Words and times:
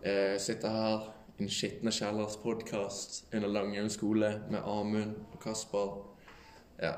Jeg 0.00 0.40
sitter 0.40 0.72
her 0.72 1.02
i 1.36 1.42
en 1.44 1.50
Skitne 1.52 1.90
kjellers 1.92 2.38
podkast 2.40 3.18
under 3.36 3.50
Langøy 3.52 3.90
skole 3.92 4.30
med 4.48 4.62
Amund 4.64 5.18
og 5.34 5.42
Kasper. 5.42 5.90
Ja. 6.80 6.94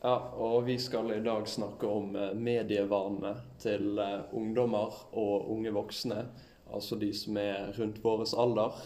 Ja, 0.00 0.14
og 0.32 0.64
vi 0.64 0.78
skal 0.80 1.12
i 1.12 1.18
dag 1.20 1.44
snakke 1.44 1.90
om 1.92 2.16
eh, 2.16 2.32
medievanene 2.32 3.34
til 3.60 4.00
eh, 4.00 4.32
ungdommer 4.32 4.96
og 5.12 5.52
unge 5.52 5.74
voksne. 5.76 6.24
Altså 6.72 6.96
de 6.96 7.12
som 7.12 7.36
er 7.36 7.68
rundt 7.76 8.00
vår 8.00 8.24
alder. 8.32 8.80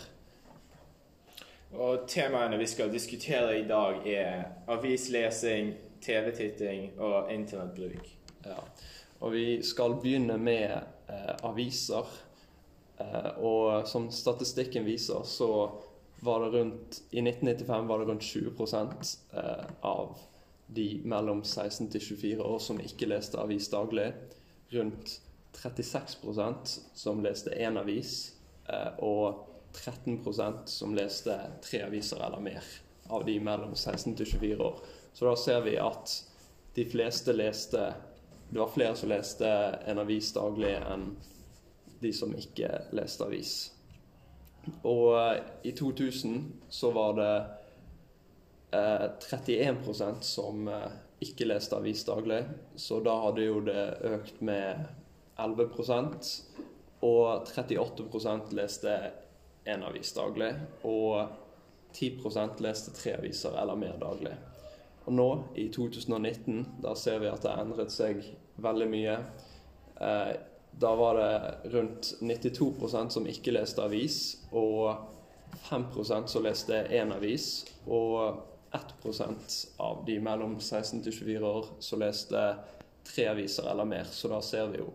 Og 1.70 2.10
temaene 2.10 2.58
vi 2.58 2.66
skal 2.66 2.90
diskutere 2.90 3.60
i 3.60 3.64
dag, 3.70 4.02
er 4.10 4.44
avislesing, 4.66 5.76
TV-titting 6.02 6.98
og 6.98 7.30
internettbruk. 7.30 8.14
Ja. 8.42 8.58
Og 9.20 9.38
vi 9.38 9.62
skal 9.62 10.00
begynne 10.02 10.34
med 10.38 10.80
eh, 11.06 11.34
aviser. 11.46 12.25
Eh, 12.98 13.30
og 13.44 13.88
som 13.88 14.10
statistikken 14.10 14.84
viser, 14.84 15.22
så 15.24 15.50
var 16.20 16.40
det 16.44 16.58
rundt 16.58 17.02
I 17.10 17.20
1995 17.20 17.86
var 17.86 17.98
det 17.98 18.04
rundt 18.04 18.22
20 18.22 18.50
eh, 19.32 19.64
av 19.80 20.16
de 20.66 21.00
mellom 21.04 21.44
16 21.44 21.90
til 21.90 22.00
24 22.00 22.42
år 22.42 22.58
som 22.58 22.80
ikke 22.80 23.10
leste 23.10 23.38
avis 23.38 23.68
daglig. 23.70 24.08
Rundt 24.72 25.20
36% 25.56 26.78
som 26.94 27.22
leste 27.24 27.54
én 27.54 27.78
avis, 27.78 28.32
eh, 28.68 28.98
og 28.98 29.46
13% 29.76 30.66
som 30.66 30.94
leste 30.96 31.36
tre 31.62 31.82
aviser 31.86 32.20
eller 32.24 32.40
mer 32.40 32.64
av 33.12 33.24
de 33.24 33.36
mellom 33.40 33.74
16 33.74 34.16
til 34.16 34.26
24 34.26 34.64
år. 34.64 34.80
Så 35.12 35.28
da 35.28 35.36
ser 35.36 35.60
vi 35.64 35.76
at 35.80 36.12
de 36.76 36.84
fleste 36.84 37.32
leste 37.32 37.94
Det 38.46 38.60
var 38.60 38.68
flere 38.70 38.94
som 38.94 39.08
leste 39.10 39.48
en 39.90 39.98
avis 39.98 40.28
daglig 40.32 40.76
enn 40.78 41.08
de 42.00 42.12
som 42.12 42.34
ikke 42.36 42.70
leste 42.96 43.24
avis. 43.26 43.54
Og 44.82 45.14
eh, 45.18 45.40
i 45.70 45.72
2000 45.76 46.40
så 46.68 46.90
var 46.94 47.16
det 47.18 47.32
eh, 48.76 49.06
31% 49.30 50.26
som 50.26 50.68
eh, 50.68 50.96
ikke 51.24 51.48
leste 51.48 51.78
avis 51.78 52.04
daglig. 52.04 52.42
Så 52.76 53.00
da 53.04 53.14
hadde 53.26 53.46
jo 53.46 53.60
det 53.64 53.86
økt 54.10 54.42
med 54.44 54.84
11% 55.38 56.32
og 57.06 57.46
38% 57.46 58.52
leste 58.56 58.98
én 59.66 59.84
avis 59.86 60.12
daglig. 60.16 60.52
Og 60.84 61.26
10% 61.96 62.60
leste 62.64 62.92
tre 62.96 63.16
aviser 63.16 63.56
eller 63.56 63.78
mer 63.78 63.96
daglig. 64.00 64.34
Og 65.06 65.14
nå, 65.14 65.28
i 65.54 65.68
2019, 65.72 66.82
da 66.82 66.92
ser 66.98 67.20
vi 67.22 67.30
at 67.30 67.44
det 67.44 67.52
har 67.52 67.62
endret 67.62 67.94
seg 67.94 68.24
veldig 68.62 68.88
mye. 68.90 69.16
Eh, 70.02 70.32
da 70.80 70.92
var 70.96 71.18
det 71.20 71.70
rundt 71.72 72.14
92% 72.20 73.08
som 73.08 73.28
ikke 73.30 73.54
leste 73.56 73.84
avis, 73.84 74.18
og 74.52 74.96
5% 75.70 76.28
som 76.28 76.44
leste 76.44 76.82
én 76.92 77.14
avis. 77.14 77.64
Og 77.86 78.42
1% 78.76 79.56
av 79.80 80.02
de 80.06 80.18
mellom 80.20 80.58
16 80.60 81.02
til 81.06 81.12
24 81.12 81.46
år 81.48 81.68
som 81.80 82.02
leste 82.02 82.42
tre 83.06 83.28
aviser 83.30 83.70
eller 83.70 83.88
mer. 83.88 84.04
Så 84.10 84.28
da 84.28 84.42
ser 84.44 84.68
vi 84.72 84.82
jo 84.82 84.90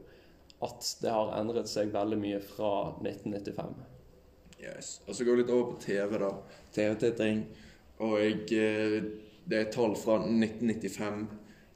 at 0.61 0.85
det 1.01 1.09
har 1.09 1.33
endret 1.39 1.69
seg 1.71 1.89
veldig 1.93 2.19
mye 2.21 2.41
fra 2.45 2.91
1995. 3.01 3.73
Yes. 4.61 4.99
Og 5.07 5.15
så 5.17 5.25
går 5.25 5.39
vi 5.39 5.41
litt 5.41 5.53
over 5.55 5.71
på 5.71 5.81
TV, 5.87 6.17
da. 6.21 6.31
TV-titting. 6.75 7.45
Og 8.05 8.17
jeg, 8.21 8.43
eh, 8.53 8.99
det 9.49 9.57
er 9.57 9.71
tall 9.73 9.95
fra 9.97 10.19
1995 10.21 11.23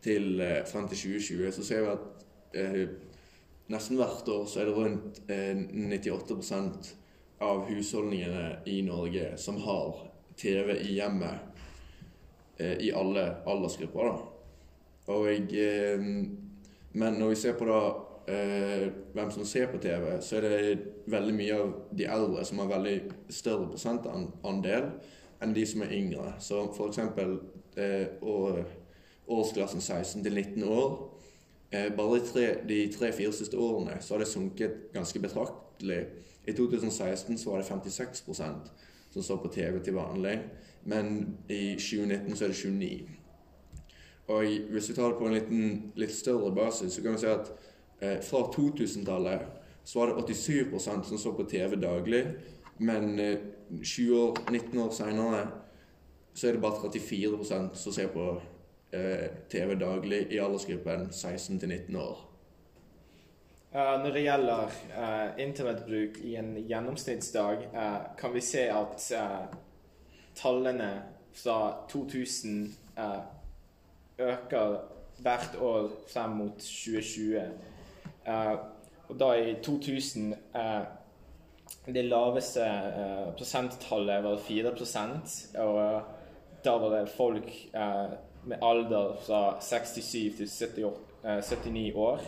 til 0.05 0.41
eh, 0.41 0.61
frem 0.69 0.85
til 0.91 1.17
2020. 1.17 1.51
Så 1.55 1.65
ser 1.65 1.81
vi 1.81 1.95
at 1.95 2.25
eh, 2.61 2.83
nesten 3.71 3.99
hvert 3.99 4.29
år 4.29 4.45
så 4.49 4.61
er 4.61 4.69
det 4.69 4.77
rundt 4.77 5.21
eh, 5.31 5.57
98% 5.57 6.93
av 7.45 7.65
husholdningene 7.69 8.61
i 8.71 8.79
Norge 8.85 9.33
som 9.41 9.57
har 9.65 10.05
TV 10.39 10.77
i 10.77 10.95
hjemmet 10.99 11.61
eh, 12.57 12.77
i 12.87 12.91
alle 12.95 13.27
aldersgrupper. 13.45 14.11
da. 14.11 14.17
Og 15.15 15.55
eh, 15.55 16.09
men 16.95 17.17
når 17.19 17.33
vi 17.33 17.35
ser 17.35 17.57
på 17.59 17.65
da 17.67 17.79
eh, 18.31 18.85
hvem 19.13 19.31
som 19.31 19.45
ser 19.45 19.67
på 19.67 19.81
TV, 19.83 20.13
så 20.23 20.37
er 20.37 20.45
det 20.45 20.77
veldig 21.11 21.33
mye 21.35 21.57
av 21.59 21.73
de 21.91 22.05
eldre 22.07 22.45
som 22.47 22.61
har 22.63 22.69
veldig 22.71 22.95
større 23.35 23.67
prosentandel 23.73 24.87
enn 25.43 25.55
de 25.57 25.65
som 25.67 25.83
er 25.83 25.91
yngre. 25.97 26.37
Så 26.39 26.61
for 26.77 26.87
eksempel 26.87 27.35
eh, 27.75 28.15
årsklassen 29.27 29.83
16 29.83 30.23
til 30.23 30.39
19 30.39 30.63
år. 30.63 30.95
Eh, 31.75 31.89
bare 31.97 32.21
de 32.69 32.79
tre-fire 32.93 33.33
siste 33.33 33.57
årene 33.57 33.97
så 34.01 34.15
har 34.15 34.23
det 34.23 34.29
sunket 34.31 34.77
ganske 34.93 35.19
betraktelig. 35.19 35.99
I 36.47 36.53
2016 36.53 37.37
så 37.41 37.51
var 37.51 37.61
det 37.61 37.69
56% 37.69 38.71
som 39.13 39.23
så 39.23 39.37
på 39.41 39.51
TV 39.53 39.79
til 39.83 39.95
vanlig, 39.95 40.39
men 40.83 41.37
i 41.49 41.75
2019 41.75 42.35
så 42.35 42.45
er 42.45 42.53
det 42.53 42.57
29 42.57 43.07
Og 44.27 44.45
hvis 44.71 44.89
vi 44.89 44.93
tar 44.95 45.09
det 45.09 45.17
på 45.19 45.27
en 45.27 45.33
liten, 45.33 45.91
litt 45.95 46.13
større 46.13 46.55
basis, 46.55 46.93
så 46.93 47.01
kan 47.01 47.13
vi 47.13 47.19
si 47.19 47.27
at 47.29 47.51
Eh, 47.99 48.21
fra 48.21 48.51
2000-tallet 48.51 49.41
så 49.83 49.99
var 49.99 50.07
det 50.07 50.33
87% 50.33 51.03
som 51.03 51.17
så 51.17 51.33
på 51.33 51.43
TV 51.43 51.75
daglig. 51.75 52.25
Men 52.77 53.19
20 53.83 54.13
eh, 54.13 54.19
år, 54.19 54.51
19 54.51 54.79
år 54.79 54.91
seinere 54.91 55.47
så 56.33 56.47
er 56.47 56.57
det 56.57 56.61
bare 56.61 56.89
34% 56.89 57.75
som 57.79 57.93
ser 57.93 58.07
på 58.11 58.41
TV 59.49 59.75
daglig 59.79 60.21
i 60.31 60.39
aldersgruppen 60.39 61.09
16 61.11 61.59
til 61.59 61.69
19 61.69 61.95
år. 61.95 62.23
Uh, 63.75 63.95
når 64.03 64.11
det 64.15 64.23
gjelder 64.23 64.75
uh, 64.95 65.41
internettbruk 65.41 66.19
i 66.23 66.35
en 66.39 66.53
gjennomsnittsdag, 66.67 67.67
kan 68.17 68.33
vi 68.33 68.41
se 68.41 68.67
at 68.71 69.11
tallene 70.35 70.91
fra 71.35 71.57
2000 71.91 72.75
øker 74.19 74.77
hvert 75.17 75.55
år 75.61 75.89
frem 76.13 76.29
mot 76.29 76.59
2020. 76.59 77.41
Uh, 78.27 78.55
og 79.09 79.19
da 79.19 79.31
i 79.37 79.55
2000 79.63 80.33
uh, 80.33 80.61
eh, 80.61 80.83
Det 81.85 82.05
laveste 82.05 82.61
uh, 82.61 83.33
prosenttallet 83.37 84.23
var 84.23 84.37
4% 84.37 85.33
og 85.61 86.01
da 86.65 86.71
var 86.81 86.95
det 86.95 87.09
folk 87.13 87.51
med 88.45 88.63
alder 88.63 89.15
fra 89.25 89.57
67 89.61 90.35
til 90.37 90.47
78, 90.47 91.55
79 91.65 91.95
år. 91.95 92.21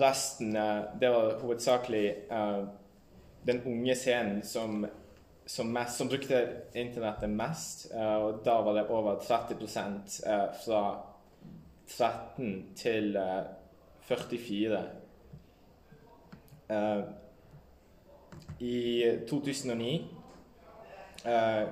resten 0.00 0.54
Det 1.00 1.10
var 1.10 1.34
hovedsakelig 1.42 2.14
den 3.46 3.62
unge 3.66 3.94
scenen 3.94 4.42
som 4.42 4.86
som, 5.46 5.72
mest, 5.72 5.96
som, 5.98 6.08
brukte 6.08 6.46
internettet 6.78 7.30
mest. 7.30 7.88
og 7.92 8.44
da 8.44 8.60
var 8.62 8.76
det 8.76 8.86
over 8.86 9.18
30 9.18 9.56
fra 10.64 10.82
13 11.90 12.66
til 12.76 13.18
44. 14.10 14.82
Uh, 16.70 17.02
I 18.60 19.02
2009 19.28 19.74
uh, 19.74 20.10
eh, 20.10 20.19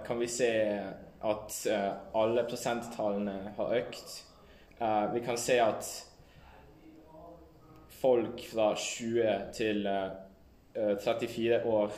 kan 0.06 0.18
vi 0.18 0.28
se 0.28 0.50
at 1.24 1.54
uh, 1.70 1.92
alle 2.20 2.44
prosenttallene 2.44 3.52
har 3.56 3.74
økt. 3.78 4.14
Uh, 4.80 5.08
vi 5.14 5.22
kan 5.24 5.38
se 5.40 5.56
at 5.62 5.88
folk 8.00 8.44
fra 8.52 8.74
20 8.76 9.38
til 9.56 9.88
34 10.74 11.64
år 11.66 11.92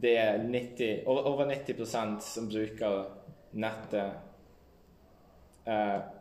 Det 0.00 0.14
er 0.16 0.38
90, 0.38 1.02
over 1.06 1.44
90% 1.50 2.20
som 2.24 2.48
bruker 2.48 3.02
nettet 3.52 4.30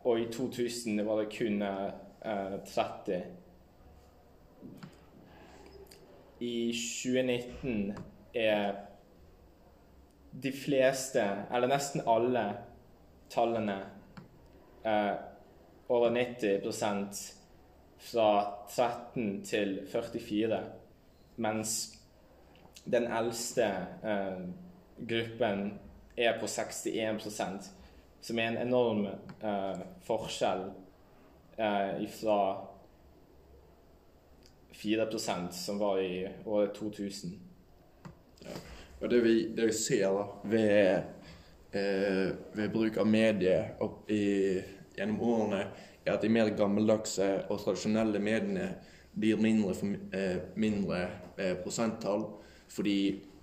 og 0.03 0.19
i 0.19 0.25
2000 0.31 1.05
var 1.05 1.21
det 1.21 1.37
kun 1.37 1.61
uh, 1.61 1.91
eh, 2.25 2.59
30. 2.65 3.23
I 6.39 6.71
2019 6.73 7.97
er 8.33 8.73
de 10.43 10.51
fleste, 10.51 11.23
eller 11.51 11.71
nesten 11.71 12.05
alle, 12.07 12.45
tallene 13.29 13.77
eh, 14.83 15.13
over 15.89 16.13
90% 16.15 17.23
fra 18.09 18.29
13 18.69 19.43
til 19.45 19.75
44, 19.91 20.61
mens 21.35 21.75
den 22.89 23.09
eldste 23.11 23.67
gruppen 25.09 25.65
er 26.17 26.39
på 26.39 26.47
61% 26.47 27.69
som 28.21 28.39
er 28.39 28.51
en 28.51 28.57
enorm 28.57 29.05
eh, 29.07 29.83
forskjell 30.07 30.65
eh, 31.57 32.07
fra 32.19 32.39
4 34.79 35.07
som 35.51 35.79
var 35.79 35.99
i 35.99 36.27
året 36.45 36.75
2000. 36.75 37.48
Og 38.99 39.09
det 39.09 39.21
vi, 39.23 39.35
det 39.55 39.69
vi 39.69 39.75
ser 39.75 40.11
da, 40.11 40.25
ved, 40.51 41.03
eh, 41.71 42.27
ved, 42.53 42.69
bruk 42.73 42.97
av 42.99 43.07
medier 43.07 43.71
i, 44.11 44.59
gjennom 44.97 45.21
årene, 45.23 45.61
er 46.05 46.15
at 46.15 46.23
de 46.23 46.31
mer 46.33 46.51
gammeldagse 46.57 47.29
og 47.47 47.61
tradisjonelle 47.63 48.19
mediene 48.23 48.73
blir 49.19 49.39
mindre, 49.41 49.75
eh, 50.15 50.37
mindre 50.55 51.01
eh, 51.37 51.55
prosenttall. 51.63 52.27
Fordi 52.69 52.99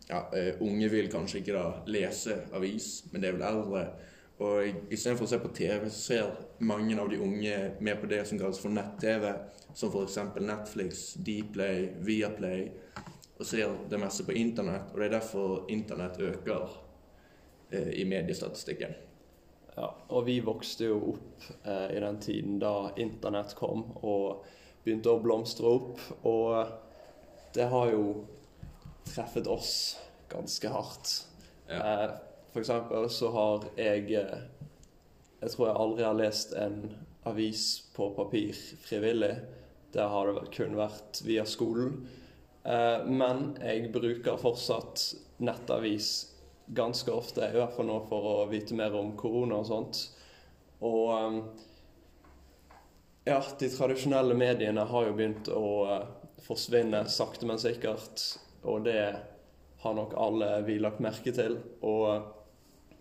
ja, 0.08 0.28
eh, 0.36 0.54
unge 0.60 0.88
vil 0.88 1.08
kanskje 1.10 1.40
ikke 1.40 1.56
da 1.56 1.66
lese 1.90 2.36
avis, 2.54 3.06
men 3.12 3.22
det 3.22 3.30
er 3.30 3.38
vel 3.38 3.48
eldre. 3.48 3.86
Og 4.36 4.92
istedenfor 4.92 5.24
å 5.24 5.30
se 5.30 5.38
på 5.40 5.52
TV, 5.56 5.88
så 5.88 6.00
ser 6.02 6.32
mange 6.60 6.98
av 7.00 7.08
de 7.08 7.18
unge 7.24 7.54
mer 7.80 7.96
på 8.00 8.08
det 8.10 8.20
som 8.28 8.38
kalles 8.38 8.60
for 8.60 8.74
nett-TV, 8.74 9.30
som 9.74 9.92
f.eks. 9.92 10.18
Netflix, 10.44 11.06
Dplay, 11.24 11.88
Viaplay, 12.04 12.68
og 13.36 13.46
ser 13.46 13.74
det 13.90 14.00
meste 14.00 14.24
på 14.24 14.36
internett. 14.36 14.92
Og 14.92 15.00
det 15.00 15.08
er 15.08 15.16
derfor 15.18 15.66
internett 15.72 16.20
øker 16.20 16.68
eh, 17.70 17.92
i 18.00 18.04
mediestatistikken. 18.08 18.96
Ja, 19.76 19.90
og 20.08 20.24
vi 20.24 20.38
vokste 20.40 20.88
jo 20.88 21.00
opp 21.12 21.48
eh, 21.68 21.96
i 21.96 22.00
den 22.00 22.20
tiden 22.20 22.60
da 22.62 22.94
internett 22.96 23.52
kom 23.58 23.90
og 24.00 24.46
begynte 24.84 25.12
å 25.12 25.20
blomstre 25.20 25.68
opp. 25.68 26.00
Og 26.24 27.52
det 27.56 27.68
har 27.72 27.92
jo 27.92 28.06
treffet 29.06 29.48
oss 29.52 29.74
ganske 30.32 30.70
hardt. 30.72 31.12
Ja. 31.68 31.80
Eh, 31.82 32.10
for 32.54 32.64
eksempel 32.64 33.10
så 33.12 33.30
har 33.34 33.66
jeg 33.76 34.12
eh, 34.16 34.44
Jeg 35.42 35.52
tror 35.52 35.66
jeg 35.68 35.76
aldri 35.76 36.04
har 36.06 36.16
lest 36.16 36.54
en 36.56 36.78
avis 37.28 37.62
på 37.92 38.08
papir 38.16 38.56
frivillig. 38.80 39.34
Der 39.92 40.08
har 40.08 40.32
det 40.32 40.48
kun 40.56 40.78
vært 40.78 41.20
via 41.26 41.44
skolen. 41.44 42.06
Eh, 42.66 43.06
men 43.06 43.52
jeg 43.62 43.92
bruker 43.94 44.40
fortsatt 44.40 45.04
nettavis 45.38 46.32
ganske 46.66 47.12
ofte, 47.14 47.46
i 47.46 47.58
hvert 47.58 47.76
fall 47.76 47.86
nå 47.86 48.00
for 48.08 48.26
å 48.26 48.36
vite 48.50 48.74
mer 48.74 48.94
om 48.98 49.12
korona 49.18 49.60
og 49.60 49.68
sånt. 49.68 50.02
Og 50.86 51.12
eh, 51.14 51.38
ja, 53.30 53.38
de 53.58 53.70
tradisjonelle 53.70 54.34
mediene 54.38 54.86
har 54.90 55.06
jo 55.06 55.14
begynt 55.18 55.50
å 55.54 55.68
eh, 55.92 56.08
forsvinne 56.46 57.04
sakte, 57.10 57.46
men 57.46 57.62
sikkert. 57.62 58.22
Og 58.66 58.82
det 58.86 59.00
har 59.82 59.94
nok 59.94 60.16
alle 60.18 60.50
vi 60.66 60.80
lagt 60.82 61.02
merke 61.04 61.32
til. 61.34 61.60
Og 61.86 62.32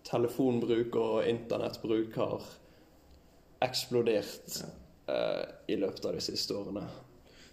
telefonbruk 0.05 0.97
og 1.01 1.25
internettbruk 1.25 2.17
har 2.21 2.45
eksplodert 3.65 4.61
eh, 5.09 5.43
i 5.73 5.77
løpet 5.81 6.05
av 6.05 6.17
de 6.17 6.21
siste 6.21 6.53
årene. 6.53 6.85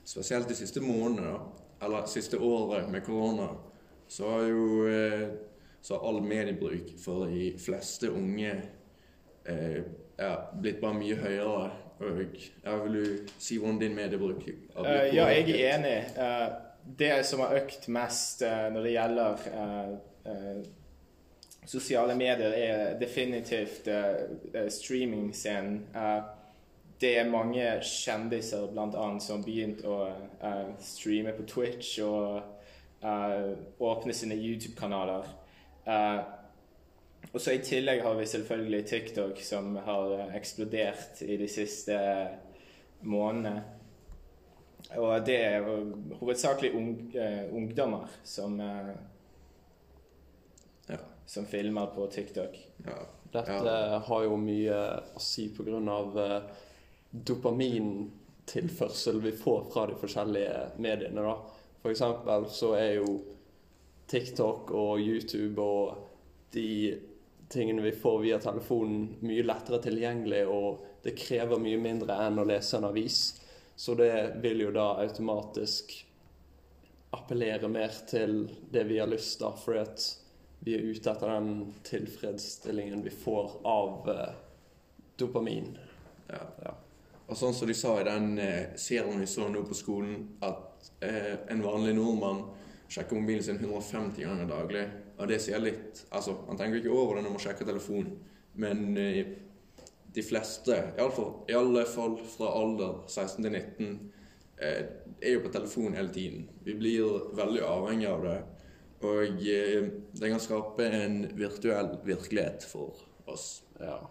Spesielt 0.04 0.50
de 0.50 0.56
siste 0.58 0.82
månedene, 0.84 1.38
eller 1.82 2.06
siste 2.06 2.38
året 2.38 2.90
med 2.90 3.04
korona, 3.06 3.48
så 4.08 4.30
har 4.30 4.42
jo 4.48 4.88
eh, 4.88 5.28
så 5.82 5.96
har 5.96 6.08
all 6.08 6.20
mediebruk 6.22 6.92
for 7.04 7.26
de 7.26 7.52
fleste 7.58 8.10
unge 8.10 8.52
eh, 9.44 9.80
ja, 10.16 10.50
blitt 10.54 10.80
bare 10.80 10.94
mye 10.94 11.16
høyere. 11.18 11.70
Og 12.02 12.20
jeg 12.64 12.82
Vil 12.84 12.98
jo 12.98 13.06
si 13.38 13.58
hvordan 13.58 13.80
din 13.80 13.94
mediebruk 13.94 14.44
har 14.74 14.86
blitt? 14.86 15.08
Uh, 15.10 15.16
ja, 15.16 15.26
jeg 15.30 15.50
er 15.50 15.74
enig. 15.76 15.96
Uh, 16.18 16.46
det 16.98 17.10
som 17.26 17.42
har 17.42 17.56
økt 17.58 17.88
mest 17.94 18.42
uh, 18.46 18.68
når 18.74 18.86
det 18.86 18.94
gjelder 18.94 19.44
sosiale 21.66 22.14
medier, 22.18 22.54
er 22.58 22.98
definitivt 22.98 23.88
streamingscenen. 24.68 25.76
Det 27.02 27.16
er 27.18 27.26
mange 27.26 27.64
kjendiser 27.82 28.68
blant 28.70 28.94
annet 28.94 29.24
som 29.24 29.42
begynte 29.42 29.82
begynt 29.82 29.88
å 29.90 30.06
uh, 30.38 30.68
streame 30.78 31.32
på 31.34 31.42
Twitch 31.50 31.96
og 32.04 32.36
uh, 33.02 33.48
åpne 33.82 34.14
sine 34.14 34.36
YouTube-kanaler. 34.38 35.26
Uh, 35.82 36.20
og 37.32 37.40
så 37.42 37.56
I 37.56 37.62
tillegg 37.64 38.04
har 38.04 38.14
vi 38.20 38.28
selvfølgelig 38.30 38.86
TikTok, 38.86 39.42
som 39.42 39.74
har 39.82 40.30
eksplodert 40.36 41.22
i 41.26 41.36
de 41.40 41.48
siste 41.50 41.96
månedene. 43.02 43.64
Og 44.98 45.26
det 45.26 45.38
er 45.40 45.66
hovedsakelig 46.20 46.74
ung, 46.76 46.90
ungdommer 47.54 48.10
som, 48.22 48.60
Ja. 50.90 50.98
som 51.26 51.46
filmer 51.46 51.86
på 51.94 52.06
TikTok. 52.12 52.58
Ja. 52.84 52.98
Dette 53.32 53.52
Ja. 53.64 53.98
har 53.98 54.24
jo 54.24 54.36
mye 54.36 55.00
å 55.16 55.20
si 55.22 55.48
pga. 55.48 56.42
Dopamintilførsel 57.12 59.20
vi 59.20 59.32
får 59.36 59.64
fra 59.72 59.86
de 59.86 59.94
forskjellige 60.00 60.68
mediene. 60.76 61.22
da. 61.22 61.36
For 61.82 61.90
eksempel 61.92 62.46
så 62.48 62.74
er 62.78 62.92
jo 63.00 63.20
TikTok 64.08 64.70
og 64.70 65.00
YouTube 65.00 65.62
og 65.62 65.96
de 66.52 67.00
tingene 67.52 67.82
vi 67.82 67.92
får 67.92 68.18
via 68.22 68.38
telefonen 68.40 69.16
mye 69.20 69.42
lettere 69.44 69.82
tilgjengelig, 69.84 70.46
og 70.48 71.02
det 71.04 71.18
krever 71.18 71.60
mye 71.60 71.78
mindre 71.80 72.16
enn 72.24 72.38
å 72.40 72.48
lese 72.48 72.76
en 72.78 72.88
avis. 72.88 73.18
Så 73.76 73.94
det 73.98 74.40
vil 74.44 74.60
jo 74.66 74.72
da 74.72 74.94
automatisk 75.02 75.92
appellere 77.12 77.68
mer 77.68 77.92
til 78.08 78.46
det 78.72 78.84
vi 78.88 79.00
har 79.00 79.10
lyst 79.10 79.38
til, 79.40 79.56
fordi 79.64 79.82
at 79.82 80.06
vi 80.64 80.76
er 80.76 80.86
ute 80.86 81.10
etter 81.10 81.32
den 81.32 81.72
tilfredsstillingen 81.84 83.02
vi 83.04 83.10
får 83.10 83.56
av 83.68 84.10
eh, 84.12 84.36
dopamin. 85.18 85.72
Ja. 86.28 86.44
Ja. 86.62 86.74
Og 87.28 87.38
sånn 87.38 87.54
som 87.54 87.70
de 87.70 87.76
sa 87.76 87.94
i 88.00 88.06
den 88.06 88.34
eh, 88.42 88.74
serien 88.80 89.20
vi 89.20 89.28
så 89.30 89.46
nå 89.48 89.62
på 89.68 89.76
skolen, 89.78 90.26
at 90.42 90.90
eh, 91.04 91.36
en 91.52 91.62
vanlig 91.64 91.94
nordmann 91.96 92.42
sjekker 92.92 93.16
mobilen 93.16 93.44
sin 93.44 93.60
150 93.60 94.26
ganger 94.26 94.50
daglig. 94.50 94.84
Og 95.18 95.30
det 95.30 95.38
sier 95.44 95.62
litt 95.62 96.02
Altså, 96.10 96.34
han 96.48 96.58
tenker 96.60 96.80
ikke 96.80 96.92
over 96.92 97.16
det 97.16 97.26
når 97.26 97.36
man 97.36 97.44
sjekker 97.44 97.68
telefonen, 97.68 98.16
men 98.60 98.96
eh, 99.00 99.22
de 100.12 100.22
fleste, 100.22 100.74
i 100.76 101.00
alle, 101.00 101.12
fall, 101.16 101.30
i 101.48 101.54
alle 101.56 101.84
fall 101.88 102.18
fra 102.34 102.50
alder 102.58 102.98
16 103.08 103.46
til 103.46 103.54
19, 103.54 103.92
eh, 104.60 104.82
er 105.22 105.36
jo 105.36 105.44
på 105.46 105.52
telefonen 105.54 105.96
hele 105.96 106.12
tiden. 106.12 106.48
Vi 106.66 106.74
blir 106.76 107.30
veldig 107.38 107.62
avhengig 107.64 108.10
av 108.10 108.26
det. 108.26 108.40
Og 109.02 109.46
eh, 109.48 109.88
det 110.12 110.32
kan 110.34 110.42
skape 110.42 110.90
en 110.98 111.22
virtuell 111.38 111.94
virkelighet 112.04 112.66
for 112.68 113.00
oss. 113.30 113.62
Ja. 113.80 114.02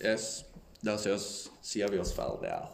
Yes, 0.00 0.46
la 0.82 0.94
oss 0.96 1.04
høres, 1.04 1.26
sier. 1.60 2.70